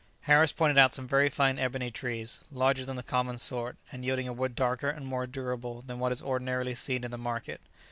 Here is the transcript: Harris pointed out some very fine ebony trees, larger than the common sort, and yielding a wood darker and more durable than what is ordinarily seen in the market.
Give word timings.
Harris 0.21 0.51
pointed 0.51 0.79
out 0.79 0.95
some 0.95 1.07
very 1.07 1.29
fine 1.29 1.59
ebony 1.59 1.91
trees, 1.91 2.41
larger 2.51 2.85
than 2.85 2.95
the 2.95 3.03
common 3.03 3.37
sort, 3.37 3.77
and 3.91 4.03
yielding 4.03 4.27
a 4.27 4.33
wood 4.33 4.55
darker 4.55 4.89
and 4.89 5.05
more 5.05 5.27
durable 5.27 5.81
than 5.83 5.99
what 5.99 6.11
is 6.11 6.23
ordinarily 6.23 6.73
seen 6.73 7.03
in 7.03 7.11
the 7.11 7.19
market. 7.19 7.61